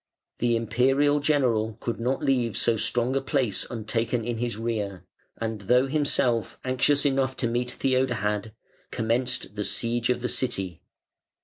[0.39, 5.03] The Imperial general could not leave so strong a place untaken in his rear,
[5.37, 8.51] and though himself anxious enough to meet Theodahad,
[8.89, 10.81] commenced the siege of the city.